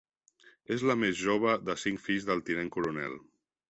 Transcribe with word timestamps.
És 0.75 0.85
la 0.93 0.95
més 1.03 1.21
jove 1.21 1.55
de 1.69 1.79
cinc 1.85 2.05
fills 2.09 2.29
del 2.33 2.45
Tinent 2.51 2.77
Coronel. 2.79 3.19